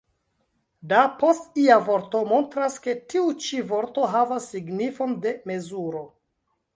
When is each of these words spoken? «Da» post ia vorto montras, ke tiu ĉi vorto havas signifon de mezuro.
«Da» 0.91 1.01
post 1.23 1.59
ia 1.63 1.75
vorto 1.89 2.21
montras, 2.31 2.77
ke 2.85 2.95
tiu 3.13 3.27
ĉi 3.47 3.59
vorto 3.73 4.07
havas 4.15 4.49
signifon 4.55 5.15
de 5.27 5.35
mezuro. 5.53 6.03